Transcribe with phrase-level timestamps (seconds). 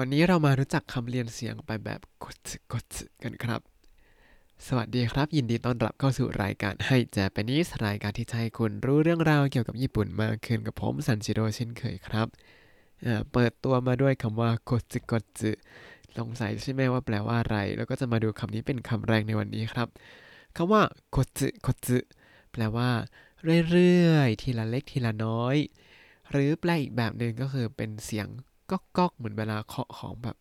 [0.00, 2.36] วันนี้เรามารู้จักคำเรียนเสียงไปแบบกด
[2.72, 2.84] กด
[3.22, 3.60] กันครับ
[4.66, 12.26] สวัสดีครับ ยินดีต้อนรับเข้าสู่รายการให้แจแปนิสรายการที่จะให้คุณรู้เรื่องราวเกี่ยวกับญี่ปุ่นมากขึ้นกับผมซันจิโร่เช่นเคยครับ
[13.32, 14.82] เปิดตัวมาด้วยคำว่ากด
[15.12, 15.24] กด
[16.18, 19.88] สงสัยใช่ไหมว่าแปลว่าอะไร แล้วก็จะมาดูคำนี้เป็นคำแรกในวันนี้ครับ
[20.56, 20.82] คำว่า
[21.16, 21.28] กด
[21.66, 21.76] กด
[22.52, 22.90] แปลว่า
[23.70, 25.56] เรื่อยๆ ทีละเล็กทีละน้อย
[26.30, 28.28] หรือแปลอีกแบบหนึ่งก็คือเป็นเสียง
[28.70, 30.36] ก๊อกก๊อกเหมือนเวลาเคาะของแบบ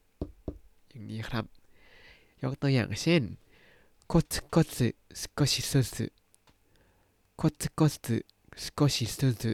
[0.89, 1.45] อย่างนี้ครับ
[2.41, 3.23] ยกตัวอย่างเช่น
[4.07, 4.79] โคตโคต
[5.21, 6.05] สกชิสุสึ
[7.37, 8.07] โคตโคต
[8.63, 9.51] สกชิสุสึ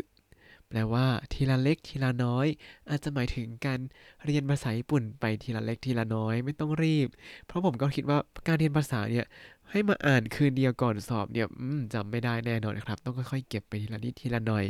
[0.70, 2.46] แปลว่าทีละเล็กทีละน้อย
[2.88, 3.80] อาจจะหมายถึงการ
[4.24, 7.09] เรียนภาษาญี่ปุ่นไปทีละเล็กทีละน้อยไม่ต้องรีบ
[7.46, 9.27] เพราะผมก็คิดว่าการเรียนภาษาเนี่ย
[9.70, 11.48] ให้มาอ่านคืนเดียวก่อนสอบเนี่ย
[11.95, 14.64] จำไม่ได้แน่นอนครับ ต้องค่อยๆเก็บไปทีละนิดทีละหน่อย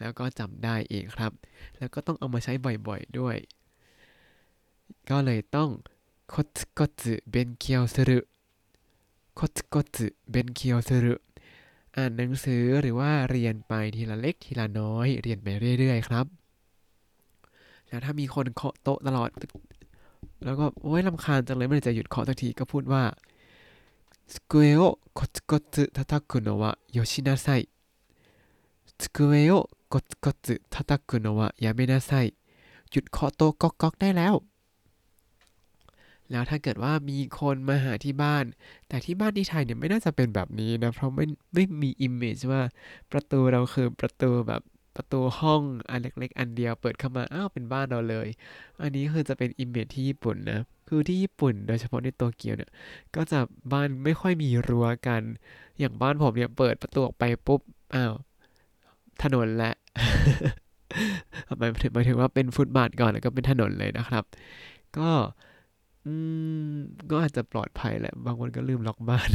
[0.00, 1.32] แล้วก็จำได้เองครับ
[1.78, 2.52] แล้วก็ต้องเอามาใช้
[2.88, 3.36] บ่อยๆด้วย
[5.10, 5.70] ก็เลยต้อง
[6.32, 8.28] コツコツ勉強する
[9.38, 11.22] コツコツ勉強する
[11.95, 15.47] อ่านหนังสือหรือว่าเรียนไปทีละเล็กทีละน้อย เรียนไป
[15.79, 16.25] เรื่อย ๆ ครับ
[17.87, 19.29] แล้วถ้ามีคนเคาะโต๊ะตลอด
[20.45, 23.03] แล้วก็โอ้ยลำคาญจังเลยไม่ได้จะหยุดเคาะสักทีก็พูดว่า
[24.33, 32.11] 机をコツコツ叩くのはよしなさい 机をコツコツ叩くのはやめなさい
[32.91, 34.35] หยุดเคาะโต๊ะก๊อก๊กได้แล้ว
[36.31, 38.45] แล้วถ้าเกิดว่ามีคนมาหาที่บ้าน
[38.87, 42.61] แต่ที่บ้านที่ไทยเนี่ยไม่น่าจะเป็นแบบนี้นะ เพราะไม่ไม่มี image ว่า
[43.11, 44.61] ประตูเราคือประตูแบบ
[44.95, 48.27] ประตูห้องอันเล็ก ๆ อันเดียวเปิดเข้ามาอ้าวเป็นบ้านเราเลย
[48.81, 52.71] อันนี้คือจะเป็น image ที่ญี่ปุ่นนะ คือที่ญี่ปุ่นโดยเฉพาะในโตเกียวเนี่ย
[53.15, 53.39] ก็จะ
[53.71, 55.21] บ้านไม่ค่อยมีรั้วกัน
[55.79, 57.61] อย่างบ้านผมเนี่ยเปิดประตูออกไปปุ๊บ
[57.95, 58.13] อ้าว
[59.23, 59.71] ถนนและ
[61.57, 64.23] หมายถึงหมายถึงว่าเป็นฟุตบาทก่อนแล้วก็เป็นถนนเลยนะครับ
[64.97, 65.09] ก็
[66.05, 66.13] อื
[66.71, 66.73] ม
[67.09, 69.27] ก็อาจจะปลอดภัยแหละ บางคนก็ลืมล็อกบ้าน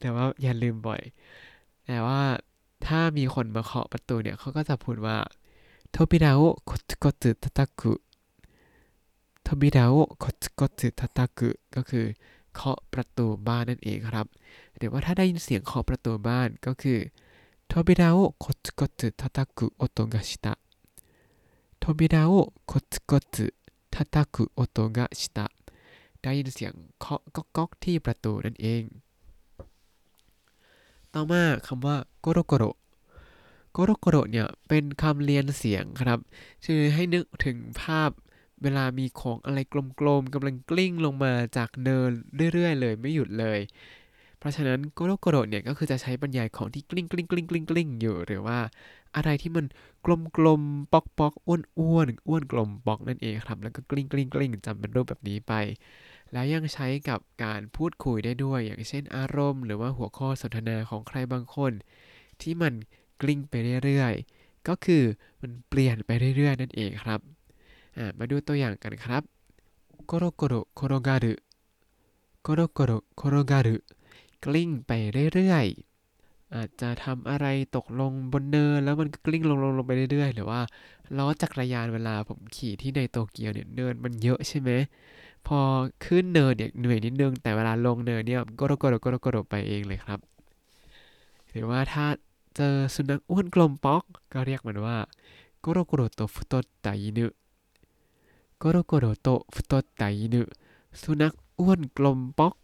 [0.00, 1.00] แต่ว่าอย่าลืมบ่อย
[1.86, 2.20] แต่ว่า
[2.86, 5.16] ถ้ามีคนมาเคาะประตูเนี่ย เขาก็จะพูดว่า
[5.90, 7.92] โทบิดาโอโคตโคตตะตะกุ
[9.46, 12.04] ทบิดาโอคตกตทาตากุก็คือ
[12.54, 14.26] เคาะประตูบ้านนั่นเองครับ
[14.76, 16.98] หรือว่าถ้าได้ยินเสียงเคาะประตูบ้านก็คือ
[17.70, 20.54] ทบิดาโอคตกตทาตากุโอโตกะชิตะ
[21.82, 22.32] ทบิดาโอ
[22.70, 23.36] คตกต
[24.00, 25.46] ทาตากุโอโตกะชิตะ
[26.20, 28.82] ได้ยินเสียงเคาะก๊อกก๊อกที่ประตูนั่นเอง
[31.14, 32.64] ต่อมาคำว่าころころ
[33.72, 36.18] ころころ เนี่ยเป็นคำเลียนเสียงครับ
[36.66, 38.10] คือให้นึกถึงภาพ
[38.62, 39.58] เวลามีของอะไร
[40.00, 42.10] กลมๆกำลังกลิ้งลงมาจากเนิน
[42.52, 43.58] เรื่อยๆ เลยไม่หยุดเลย
[44.40, 48.58] เพราะฉะนั้นころころ เนี่ยก็คือจะใช้บรรยายของที่กลิ้งกลิ้งกลิ้งกลิ้งกลิ้งอยู่ หรือว่า
[49.16, 49.66] อะไรที่มัน
[50.36, 55.52] กลมๆปอกปอกอ้วนอ้วนอ้วนกลมปอกนั่นเองครับ แล้วก็กลิ้งกลิ้งกลิ้งจำเป็นรูปแบบนี้ไป
[56.32, 61.72] แล้วยังใช้กับการพูดคุยได้ด้วย อย่างเช่นอารมณ์ หรือว่าหัวข้อสนทนาของใครบางคน
[62.40, 62.72] ที่มัน
[63.22, 65.02] กลิ้งไปเรื่อยๆ ก็คือ
[65.40, 67.20] มันเปลี่ยนไปเรื่อยๆ นั่นเองครับ
[68.18, 69.22] มาดูตัวอย่างกันครับ
[70.06, 71.32] โกโรโกโรโคโรการุ
[72.42, 73.76] โกโรโกโรโคโรการุ
[74.44, 74.92] กลิ้งไป
[75.34, 77.46] เรื่อยๆ อาจจะทำอะไร
[77.76, 80.60] ตกลงบนเนินแล้วมันกลิ้งลงลงลงไปเรื่อยๆ หรือว่า
[81.18, 84.70] ล้อจักรยานเวลาผมขี่ที่ในโตเกียวเนี่ยเนินมันเยอะใช่ไหม
[85.46, 85.58] พอ
[86.04, 90.20] ขึ้นเนินเนี่ยเหนื่อยนิดนึง แต่เวลาลงเนินเนี่ยころころころころ ไปเองเลยครับ
[91.50, 92.06] หรือว่าถ้า
[92.56, 94.02] เจอสุนัขอ้วนกลมป๊อก
[94.32, 94.96] ก็เรียกมันว่า
[95.60, 100.42] ころころと太った犬 ころころと太った犬
[101.00, 102.54] สุนัขอ้วนกลมป๊อก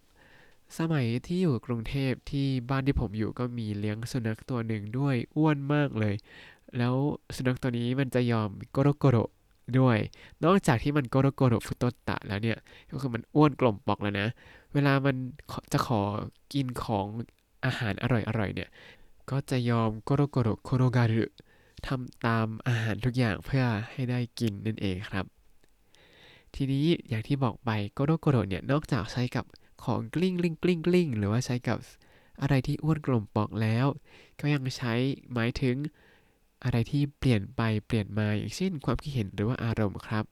[0.78, 6.14] สมัยที่อยู่กรุงเทพที่บ้านที่ผมอยู่ก็มีเลี้ยงสุนัขตัวหนึ่งด้วยอ้วนมากเลย
[6.78, 6.94] แล้ว
[7.36, 9.16] สุนัขตัวนี้มันจะยอม ころころ
[9.78, 9.98] ด้วย
[10.44, 12.58] นอกจากที่มันころころ太った แล้วเนี่ย
[12.90, 14.28] ก็คือมันอ้วนกลมปอกแล้วนะ
[14.74, 15.16] เวลามัน
[15.72, 16.00] จะขอ
[16.52, 17.06] กินของ
[17.64, 18.70] อาหารอร่อยๆเนี่ย
[19.30, 21.24] ก็จะยอม ころころ転がる
[21.86, 25.24] ทำตามอาหารทุกอย่างเพื่อให้ได้กินนั่นเองครับ
[26.54, 29.44] ทีนี้อย่างที่บอกไปころころ เนี่ยนอกจากใช้กับ
[29.85, 31.77] ของกลิ้งกลิ้งกลิ้งกลิ้งหรือว่าใช้กับ
[32.41, 33.85] อะไรที่อ้วนกลมปอกแล้ว
[34.39, 34.93] ก็ยังใช้
[35.33, 35.75] หมายถึง
[36.63, 40.25] อะไรที่เปลี่ยนไปเปลี่ยนมาอย่างเช่นความคิดเห็นหรือว่าอารมณ์ครับ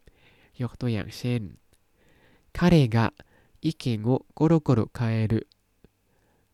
[0.62, 1.42] ยกตัวอย่างเช่น
[2.58, 2.98] 彼が
[3.62, 5.48] 意見をコロコロ変える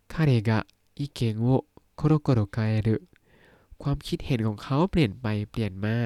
[0.08, 0.66] 彼が
[0.96, 1.66] 意見を
[1.96, 2.90] コロコロ変える
[3.84, 5.98] ความคิดเห็นของเขาเปลี่ยนไปเปลี่ยนมา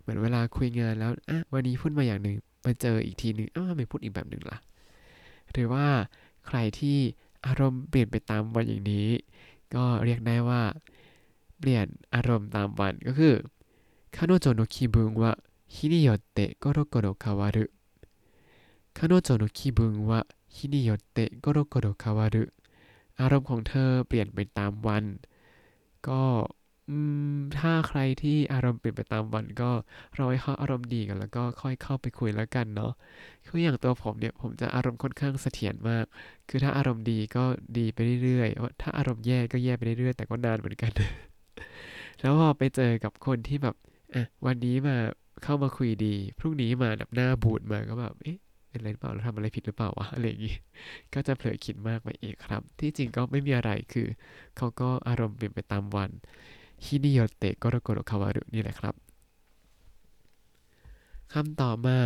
[0.00, 4.58] เหมือนเวลาคุยงานแล้วอ่ะวันนี้พูดมาอย่างหนึ่งมาเจออีกทีหนึ่งอ้าวทำไมพูดอีกแบบหนึ่งล่ะ
[5.52, 5.86] หรือว่า
[6.47, 6.97] ใครที่
[7.45, 9.07] อารมณ์เปลี่ยนไปตามวันอย่างนี้
[9.75, 10.61] ก็เรียกได้ว่า
[11.59, 13.35] เปลี่ยนอารมณ์ตามวันก็คือ
[14.15, 15.31] คาโนโจโนคิบุงวะ
[15.75, 17.47] ฮินิโยเตะโกโรโกโรคาวา
[23.19, 25.03] อารมณ์ของเธอเปลี่ยนไปตามวัน
[26.07, 26.21] ก็
[27.57, 29.71] ถ้าใครที่อารมณ์เปลี่ยนไปตามวันก็
[30.17, 32.91] รอให้เขาอารมณ์ดีกันแล้วก็ค่อยเข้าไปคุยแล้วกันเนาะ
[33.47, 36.05] คืออย่างตัวผมเนี่ยผมจะอารมณ์ค่อนข้างเสถียรมาก
[36.49, 37.43] คือถ้าอารมณ์ดีก็
[37.77, 40.91] ดีไปเรื่อยๆถ้าอารมณ์แย่ก็แย่ไปเรื่อยๆแต่ก็นานเหมือนกัน
[42.19, 43.75] แล้วพอไปเจอกับคนที่แบบ
[44.13, 44.95] อะวันนี้มา
[45.43, 48.37] เข้ามาคุยดี พรุ่งนี้มาแบบหน้าบูดมาก็แบบเอ๊ะ
[48.69, 50.55] เป็นอะไรหรือเปล่าเราทำอะไรผิดหรือเปล่าวะอะไรอย่างงี้
[51.13, 54.07] ก็จะเผลอคิดมากไปเองครับ ที่จริงก็ไม่มีอะไรคือ
[54.57, 56.11] เขาก็อารมณ์เปลี่ยนไปตามวัน
[56.85, 58.95] ฮินิโยเตะกโรโกโรคาวารุนี่แหละครับ
[61.33, 61.97] คำต่อมา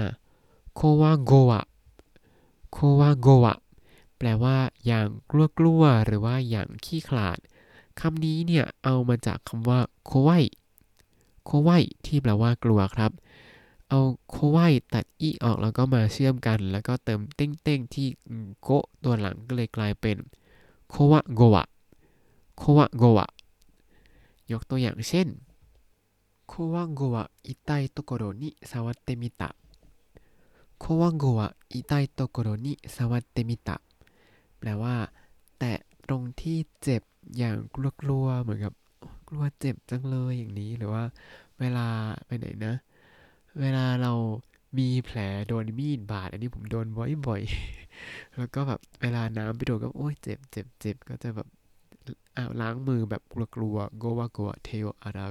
[0.75, 1.63] โควาโกะ
[2.71, 3.57] โควาโกะ
[4.17, 7.37] แปลว่า อย่างกลัวกลัวหรือว่าอย่างขี้ขลาด
[7.99, 10.29] คำนี้เนี่ยเอามาจากคำว่าโคไว
[11.45, 11.69] โคไว
[12.05, 13.11] ที่แปลว่ากลัวครับ
[13.89, 13.99] เอา
[14.29, 14.59] โคไว
[14.93, 18.07] ตัดอีออกแล้วก็มาเชื่อมกัน แล้วก็เติมเต้งเต้งที่
[18.61, 18.69] โก
[19.03, 20.17] ตัวหลังก็เลยกลายเป็น
[20.89, 21.67] โควะโกะ
[22.57, 23.29] โควะโกะ
[24.51, 25.27] ยกตัวอย่างเช่น
[26.47, 29.49] こわごわ痛いところに触ってみた
[30.79, 33.75] こわごわ痛いところに触ってみた
[34.59, 34.95] แปลว่า
[35.59, 37.01] แตะตรงที่เจ็บ
[37.37, 37.55] อย่าง
[38.01, 38.73] กลัวๆเหมือนกับ
[39.27, 41.03] กลัวเจ็บจังเลยอย่างนี้หรือว่า
[41.59, 41.87] เวลา
[42.25, 42.73] ไปไหนนะ
[43.59, 44.11] เวลาเรา
[44.77, 51.47] มีแผลโดนมีดบาดอันนี้ผมโดนบ่อยๆ แล้วก็แบบเวลาน้ำไปโดนก็โอ้ยเจ็บเจ็บเจ็บก็จะแบบ
[52.37, 53.21] อาล้างมือแบบ
[53.55, 55.27] กลัวๆโกวาโกะเทโออารา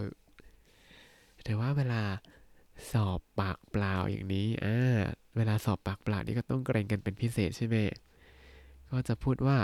[1.45, 2.03] แต่ว่าเวลา
[2.91, 5.01] สอบปากเปล่าอย่างนี้อ่า
[5.37, 7.77] เวลาสอบปากเปล่านี่ก็ต้องเกรงกันเป็นพิเศษใช่ไหม
[8.91, 9.59] ก็จะพูดว่า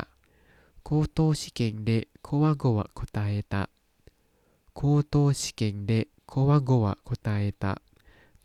[0.85, 1.91] โคโตชิเกงเด
[2.23, 3.63] โควาโกะโคตาเอตะ
[4.75, 5.93] โคโตชิเกงเด
[6.29, 7.73] โควาโกะโคตาเอตะ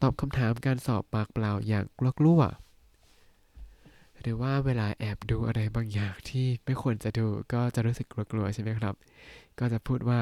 [0.02, 1.86] ตอบคำถามการสอบปากเปล่าอย่าง
[2.20, 2.65] กลัวๆ
[4.28, 8.96] หรือว่าเวลาแอบดูอะไรบางอย่างที่ไม่ควรจะดูก็จะรู้สึกกลัวๆใช่ไหมครับ
[9.60, 10.22] ก็จะพูดว่า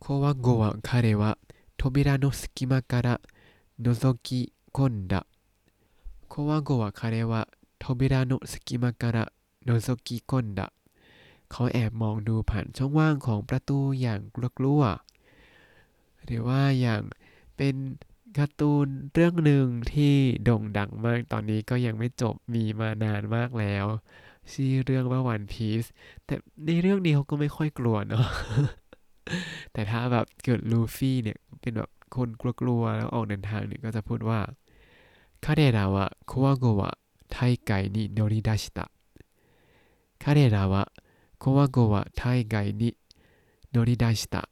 [0.00, 5.20] こわごわ彼は扉の隙間から覗き込んだ
[6.28, 10.66] こわごわ彼は扉の隙間から覗き込んだ
[11.50, 14.20] เขาแอบมองดูผ่านช่องว่างของประตูอย่าง
[14.58, 17.02] กลัวๆหรือว่าอย่าง
[17.56, 17.74] เป็น
[18.38, 20.14] การ์ตูนเรื่องหนึ่งที่
[20.44, 23.86] โด่งดังมากตอนนี้ก็ยังไม่จบมีมานานมากแล้ว
[24.52, 25.88] ชื่อเรื่องว่า One Piece
[26.26, 26.34] แต่
[26.66, 28.26] ในเรื่องนี้เขาก็ไม่ค่อยกลัวเนาะ
[29.72, 32.28] แต่ถ้าแบบเกิดลูฟี่เนี่ยเป็นแบบคน
[32.62, 34.40] กลัวๆแล้วออกเดินทางเนี่ยก็จะพูดว่า
[35.44, 36.90] คาเดระวะโควาโกวะ
[37.32, 37.36] ไท
[37.66, 38.86] ไกนิโนริดาชิตะ
[40.22, 40.82] คาเดระวะ
[41.38, 42.90] โควาโกะไทไกนิ
[43.70, 44.42] โนริดาชิตะ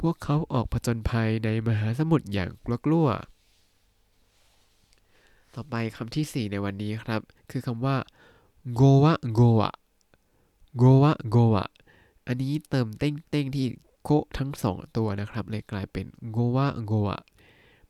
[0.00, 2.50] พวกเขาออกผจญภัยในมหาสมุทรอย่าง
[2.86, 3.20] กลัวๆ
[5.54, 7.20] ต่อไปคำที่ 4 ในวันนี้ครับ
[7.50, 7.96] คือคำว่า
[8.74, 9.70] โกวะโกวะ
[10.76, 11.66] โกวะโกวะ
[12.26, 13.66] อันนี้เติมเต้งเต้งที่
[14.02, 17.18] โกทั้งสองตัวนะครับ เลยกลายเป็นโกวะโกวะ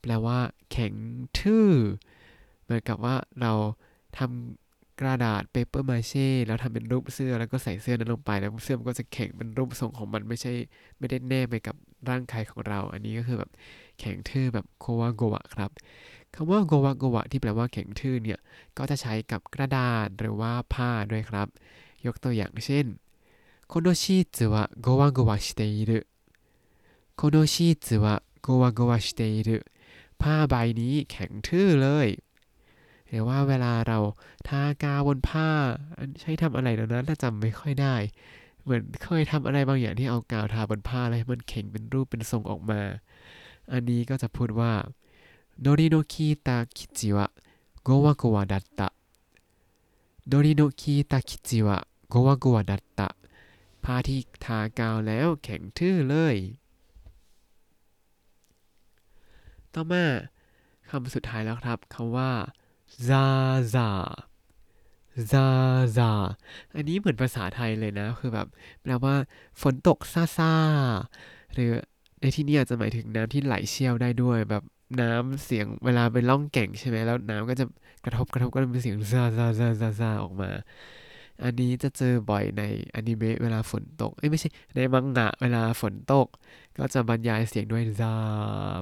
[0.00, 0.38] แปลว่า
[0.70, 0.93] แข็ง
[1.38, 1.69] ทื่อ
[2.62, 3.53] เหมือนกับว่าเรา
[4.19, 4.31] ทำ
[5.00, 10.53] กระดาษเปเปอร์มาเช่แล้วทำเป็นรูปเสื้อแล้วก็ใส่เสื้อนั้นลงไปแล้วเสื้อมันก็จะแข็งเป็นรูปทรงของมันไม่ใช่
[10.99, 11.76] ไม่ได้แนบไปกับ
[12.10, 13.51] ร่างกายของเรา อันนี้ก็คือแบบ
[14.00, 15.72] แข็งทื่อแบบโควาโกวะครับ
[16.33, 18.39] คำว่าโกวาโกวะที่แปลว่าแข็งทื่อเนี่ย
[18.78, 21.47] ก็จะใช้กับกระดาษหรือว่าผ้าด้วยครับ
[22.06, 22.85] ยกตัวอย่างเช่น
[23.71, 26.07] このシーツはゴワゴワしている
[27.16, 29.50] このシーツはゴワゴワしている
[30.21, 32.07] ผ้าใบนี้แข็งทื่อเลย
[33.07, 33.97] หรือว่าเวลาเรา
[34.47, 35.50] ทากาวบนผ้า
[36.19, 37.95] ใช้ทำอะไรแล้วนะถ้าจำไม่ค่อยได้
[38.67, 42.81] เหมือนเคยทำอะไรบางอย่างที่เอากาวทาบนผ้าแล้วมันเข่งเป็นรูปเป็นทรงออกมา
[43.73, 44.73] อันนี้ก็จะพูดว่า
[45.61, 47.27] โนริโนคิตาคิจิวะ
[47.82, 48.89] โกวะโกวะดัตตะ
[50.27, 53.08] โนริโนคิตาคิจิวะโกวะโกวะดัตตะ
[53.85, 56.37] ผ้าที่ทากาวแล้วแข็งทื่อเลย
[59.73, 60.05] ต่อมา
[60.91, 62.31] คำสุดท้ายแล้วครับคำว่า
[63.06, 63.27] ซา
[63.75, 63.89] ซา
[65.32, 65.46] ซา
[65.96, 66.11] ซา
[66.75, 68.46] อันนี้เหมือนภาษาไทยเลยนะ คือแบบ
[68.82, 69.15] แปลว่า
[69.63, 70.53] ฝนตกซาซา
[71.55, 71.70] หรือ
[72.20, 74.63] ในที่นี้อาจจะหมายถึงน้ำที่ไหลเชี่ยวได้ด้วย แบบ
[75.01, 77.65] น้ำเสียงเวลาไปล่องแก่งใช่ไหมแล้วน้ำก็จะ
[78.05, 80.51] กระทบกระทบก็จะเป็นเสียงซาซาซาซาซาออกมา
[81.44, 82.63] อันนี้จะเจอบ่อยใน
[82.94, 86.29] อนิเมะเวลาฝนตก เอ้ไม่ใช่ในมังงะเวลาฝนตก
[86.79, 88.15] ก็จะบรรยายเสียงด้วยซา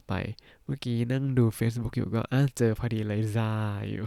[0.09, 0.13] ไป
[0.65, 2.23] เมื่อกี้นั่งดู Facebook อยู่ก็
[2.57, 3.51] เจอพอดีเลยซา
[3.91, 4.05] อยู่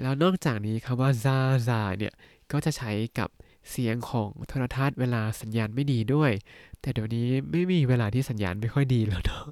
[0.00, 1.36] แล้วนอกจากนี้คำว่าซา
[1.68, 2.14] ซาเนี่ย
[2.52, 3.28] ก็จะใช้กับ
[3.70, 6.32] เสียงของโทรทัศน์เวลาสัญญาณไม่ดีด้วย
[6.80, 9.44] แต่เดี๋ยวนี้ไม่มีเวลาที่สัญญาณไม่ค่อยดีแล้วเนาะ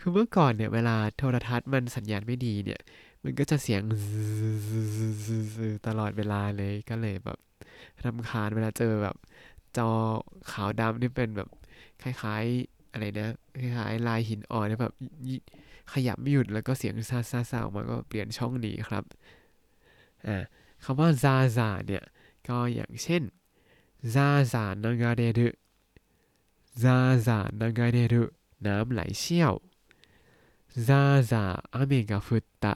[0.00, 2.80] คือเมื่อก่อนเนี่ยเวลาโทรทัศน์มันสัญญาณไม่ดีเนี่ย
[3.24, 3.82] มันก็จะเสียง
[5.86, 7.38] ตลอดเวลาเลยก็เลยแบบ
[8.04, 9.16] รำคาญเวลาเจอแบบ
[9.76, 9.90] จอ
[10.52, 11.48] ขาวดำที่เป็นแบบ
[12.02, 13.28] คล้ายๆอะไรนะ
[13.60, 14.94] คล้ายๆลายหินอ่อนแบบ
[15.92, 19.04] ขยับไม่หยุดแล้วก็เสียงซาซาซาออกมาก็เปลี่ยนช่องหนีครับ
[20.82, 22.04] คำว่าซาซาเนี่ย
[22.48, 23.22] ก็อย่างเช่น
[24.14, 25.48] ซาซานางาเดรุ
[26.82, 28.22] ซาซานางาเดรุ
[28.66, 29.54] น้ำไหลเชี่ยว
[30.86, 31.42] ซาซา
[31.74, 32.74] อาเมกาฟุตตะ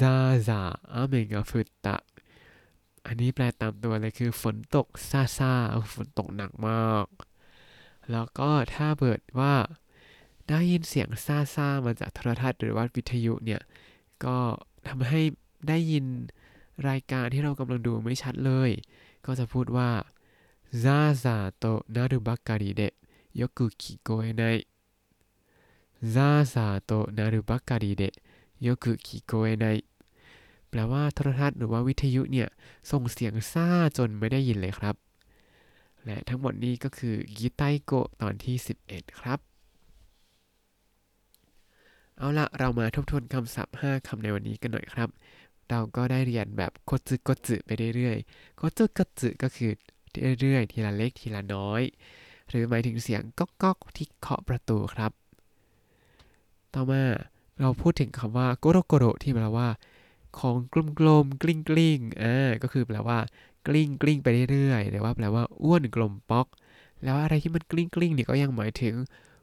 [0.00, 0.14] ซา
[0.46, 0.60] ซา
[0.94, 1.96] อาเมกาฟุตตะ
[3.06, 5.52] อันนี้แปลตามตัวเลยคือฝนตกซาซา
[5.94, 7.06] ฝนตกหนักมาก
[8.10, 9.54] แล้วก็ถ้าเกิดว่า
[10.48, 13.62] ได้ยินเสียงซาซามาจากโทรทัศน์หรือว่าวิทยุเนี่ย
[14.24, 14.36] ก็
[14.88, 15.20] ทำให้
[15.68, 16.04] ได้ยิน
[16.88, 18.70] รายการที่เรากำลังดูไม่ชัดเลย
[19.26, 19.90] ก็จะพูดว่า
[20.82, 21.64] ざあざあと
[21.94, 22.94] 鳴るばっかりでよ
[23.40, 24.42] く聞こえない
[26.14, 28.14] ซาซาโตนารุบักการิเดะ
[28.66, 29.66] ยกุคิโกเอไน
[30.68, 32.48] แปลว่าโทรทัศน์หรือว่าวิทยุเนี่ย
[32.90, 34.94] ส่งเสียงซ่าจนไม่ได้ยินเลยครับ
[36.04, 37.92] และทั้งหมดนี้ก็คือกิไตโก
[38.22, 38.56] ตอนที่
[38.88, 39.38] 11 ครับ
[42.18, 45.08] เอาละเรามาทบทวนคำศัพท์ 5คำในวันนี้กันหน่อยครับ
[45.70, 49.70] เราก็ได้เรียนแบบโคจึโคจึไปเรื่อยๆโคจึโคจึก็คือ
[50.40, 51.82] เรื่อยๆ ทีละเล็กทีละน้อย
[52.50, 55.12] หรือหมายถึงเสียงก๊อกก๊อกที่เคาะประตูครับ
[56.74, 57.02] ต่อมา
[57.60, 59.68] เราพูดถึงคำว่าころころ ที่แปลว่า
[60.38, 60.56] ของ
[60.98, 63.18] กลมๆกลิ้งกลิ้งอ่าก็คือแปลว่า
[63.66, 66.46] กลิ้งกลิ้งไปเรื่อยๆหรือว่าแปลว่าอ้วนกลมป๊อก
[67.04, 68.94] แล้วอะไรที่มันกลิ้งกลิ้งเนี่ยก็ยังหมายถึง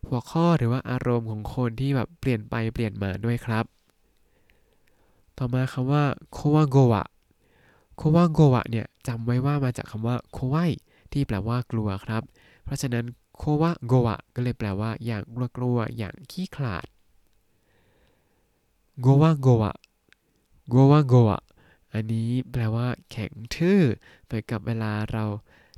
[0.07, 3.65] หัวข้อหรือว่าอารมณ์ของคนที่แบบเปลี่ยนไปเปลี่ยนมาด้วยครับ
[5.39, 10.71] ต่อมาคำว่าこわごわ こわごわ เนี่ยจำไว้ว่ามาจากคำว่าโควาย
[11.11, 12.23] ที่แปลว่ากลัวครับ
[12.63, 13.05] เพราะฉะนั้น
[13.37, 15.23] โควาโกวะก็เลยแปลว่าอย่าง
[15.57, 16.87] กลัวๆอย่างขี้ขลาด
[19.01, 19.73] โกวาโกวะ
[20.69, 21.43] โกวาโกะ
[21.93, 23.81] อันนี้แปลว่า แข็งทื่อ
[24.25, 25.25] เหมือนกับเวลาเรา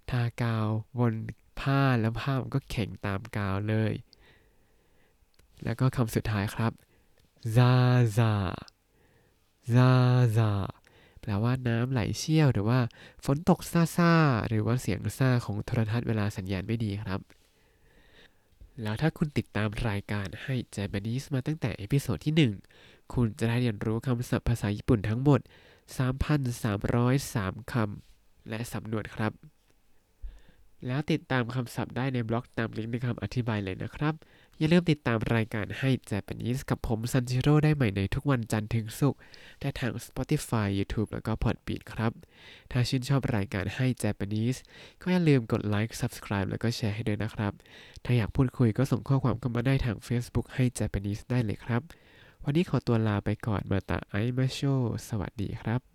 [0.09, 0.67] ทากาว
[0.99, 1.13] บน
[1.59, 3.93] ผ้าแล้วผ้ามันก็แข็งตามกาวเลย
[5.63, 6.71] แล้วก็คำสุดท้ายครับ
[7.55, 7.73] ซา
[8.17, 8.33] ซา
[9.73, 9.89] ซา
[10.37, 10.51] ざあ
[11.21, 12.79] แปลว่าน้ำไหลเชี่ยว หรือว่า
[13.25, 14.11] ฝนตกซาซา
[14.47, 17.19] หรือว่าเสียงซาของโทรทัศน์เวลาสัญญาณไม่ดีครับ
[18.81, 25.39] แล้วถ้าคุณติดตามรายการให้ Japanese มาตั้งแต่เอพิโซดที่ 1 คุณจะได้เรียนรู้คำศัพท์ภาษาญี่ปุ่นทั้งหมด
[26.15, 29.31] 3,303 คำ และสำนวนครับ
[30.87, 34.13] แล้วติดตามคำศัพท์ได้ในบล็อกตามลิงก์ในคำอธิบายเลยนะครับ
[34.57, 39.19] อย่าลืมติดตามรายการให้ Japanese กับผมซันจิโร่ได้ใหม่ในทุกวันจันทร์ถึงศุกร์
[39.61, 42.11] ได้ทาง Spotify YouTube แล้วก็ Podbean ครับ
[42.71, 44.57] ถ้าชื่นชอบรายการให้ Japanese
[45.01, 47.53] ก็อย่าลืมกดไลค์ Subscribe แล้วก็แชร์ให้ด้วยนะครับ
[48.05, 51.81] ถ้าอยากพูดคุยก็ส่งข้อความเข้ามาได้ทาง Facebook ให้ Japanese ได้เลยครับ
[52.43, 54.59] วันนี้ขอตัวลาไปก่อนมาตาไอมาโช
[55.09, 55.90] สวัสดีครับ